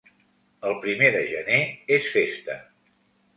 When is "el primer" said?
0.69-1.09